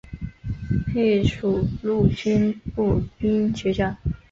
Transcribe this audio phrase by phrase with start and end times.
[0.87, 3.95] 配属陆军步兵学校。